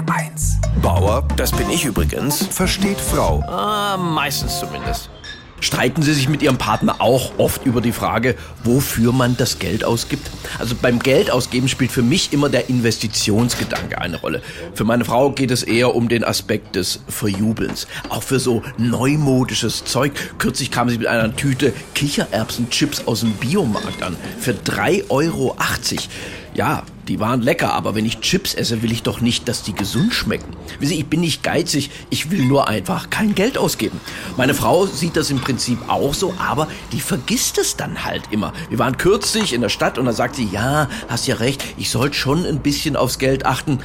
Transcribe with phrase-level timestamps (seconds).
[0.00, 0.80] HR1.
[0.82, 3.42] Bauer, das bin ich übrigens, versteht Frau.
[3.46, 5.10] Ah, meistens zumindest.
[5.62, 8.34] Streiten Sie sich mit Ihrem Partner auch oft über die Frage,
[8.64, 10.30] wofür man das Geld ausgibt?
[10.58, 14.40] Also beim Geld ausgeben spielt für mich immer der Investitionsgedanke eine Rolle.
[14.72, 17.88] Für meine Frau geht es eher um den Aspekt des Verjubelns.
[18.08, 20.12] Auch für so neumodisches Zeug.
[20.38, 24.16] Kürzlich kam sie mit einer Tüte Kichererbsenchips aus dem Biomarkt an.
[24.38, 25.56] Für 3,80 Euro.
[26.54, 29.72] Ja, die waren lecker, aber wenn ich Chips esse, will ich doch nicht, dass die
[29.72, 30.56] gesund schmecken.
[30.80, 34.00] Wissen Sie, ich bin nicht geizig, ich will nur einfach kein Geld ausgeben.
[34.36, 38.52] Meine Frau sieht das im Prinzip auch so, aber die vergisst es dann halt immer.
[38.68, 41.90] Wir waren kürzlich in der Stadt und da sagt sie, ja, hast ja recht, ich
[41.90, 43.78] sollte schon ein bisschen aufs Geld achten.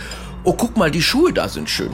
[0.44, 1.92] Oh, guck mal, die Schuhe da sind schön.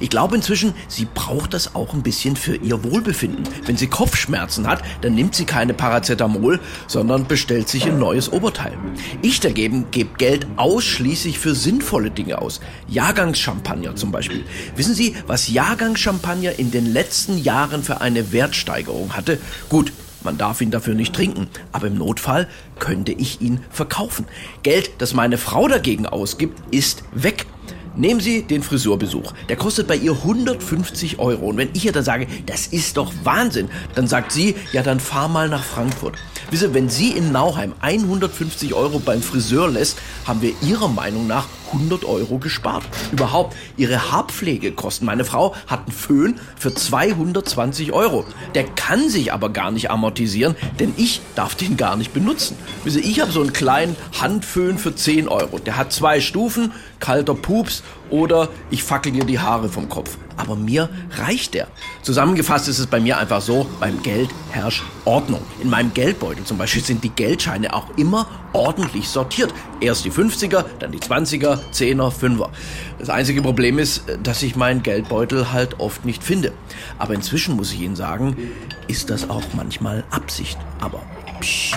[0.00, 3.44] Ich glaube inzwischen, sie braucht das auch ein bisschen für ihr Wohlbefinden.
[3.64, 8.76] Wenn sie Kopfschmerzen hat, dann nimmt sie keine Paracetamol, sondern bestellt sich ein neues Oberteil.
[9.22, 12.60] Ich dagegen gebe Geld ausschließlich für sinnvolle Dinge aus.
[12.88, 14.44] Jahrgangschampagner zum Beispiel.
[14.76, 19.38] Wissen Sie, was Jahrgangschampagner in den letzten Jahren für eine Wertsteigerung hatte?
[19.68, 19.92] Gut,
[20.26, 22.48] man darf ihn dafür nicht trinken, aber im Notfall
[22.80, 24.26] könnte ich ihn verkaufen.
[24.64, 27.46] Geld, das meine Frau dagegen ausgibt, ist weg.
[27.96, 29.32] Nehmen Sie den Friseurbesuch.
[29.48, 31.46] Der kostet bei ihr 150 Euro.
[31.46, 35.00] Und wenn ich ihr dann sage, das ist doch Wahnsinn, dann sagt sie, ja, dann
[35.00, 36.16] fahr mal nach Frankfurt.
[36.50, 41.48] Wisse, wenn sie in Nauheim 150 Euro beim Friseur lässt, haben wir ihrer Meinung nach
[41.72, 42.84] 100 Euro gespart.
[43.10, 45.06] Überhaupt, ihre Haarpflegekosten.
[45.06, 48.24] Meine Frau hat einen Föhn für 220 Euro.
[48.54, 52.56] Der kann sich aber gar nicht amortisieren, denn ich darf den gar nicht benutzen.
[52.84, 55.58] Wisse, ich habe so einen kleinen Handföhn für 10 Euro.
[55.58, 60.18] Der hat zwei Stufen, kalter Pups oder ich fackel dir die Haare vom Kopf.
[60.36, 61.68] Aber mir reicht der.
[62.02, 65.40] Zusammengefasst ist es bei mir einfach so, beim Geld herrscht Ordnung.
[65.62, 69.52] In meinem Geldbeutel zum Beispiel sind die Geldscheine auch immer ordentlich sortiert.
[69.80, 72.48] Erst die 50er, dann die 20er, 10er, 5er.
[72.98, 76.52] Das einzige Problem ist, dass ich meinen Geldbeutel halt oft nicht finde.
[76.98, 78.36] Aber inzwischen muss ich Ihnen sagen,
[78.88, 80.58] ist das auch manchmal Absicht.
[80.80, 81.02] Aber
[81.40, 81.76] psst.